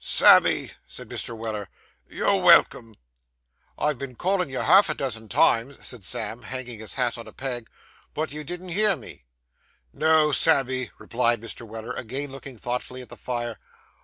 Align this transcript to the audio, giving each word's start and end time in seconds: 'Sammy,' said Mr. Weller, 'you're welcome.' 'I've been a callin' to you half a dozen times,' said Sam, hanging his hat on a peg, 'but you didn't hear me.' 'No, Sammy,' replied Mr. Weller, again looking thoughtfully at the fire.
'Sammy,' 0.03 0.71
said 0.87 1.07
Mr. 1.09 1.37
Weller, 1.37 1.69
'you're 2.09 2.41
welcome.' 2.41 2.95
'I've 3.77 3.99
been 3.99 4.13
a 4.13 4.15
callin' 4.15 4.47
to 4.47 4.53
you 4.53 4.59
half 4.61 4.89
a 4.89 4.95
dozen 4.95 5.29
times,' 5.29 5.85
said 5.85 6.03
Sam, 6.03 6.41
hanging 6.41 6.79
his 6.79 6.95
hat 6.95 7.19
on 7.19 7.27
a 7.27 7.31
peg, 7.31 7.69
'but 8.15 8.31
you 8.31 8.43
didn't 8.43 8.69
hear 8.69 8.95
me.' 8.95 9.25
'No, 9.93 10.31
Sammy,' 10.31 10.89
replied 10.97 11.39
Mr. 11.39 11.67
Weller, 11.67 11.93
again 11.93 12.31
looking 12.31 12.57
thoughtfully 12.57 13.03
at 13.03 13.09
the 13.09 13.15
fire. 13.15 13.59